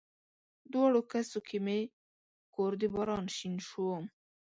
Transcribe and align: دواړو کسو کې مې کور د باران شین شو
دواړو 0.71 1.01
کسو 1.11 1.39
کې 1.47 1.57
مې 1.65 1.79
کور 2.53 2.71
د 2.81 2.83
باران 2.93 3.25
شین 3.37 3.55
شو 3.67 3.87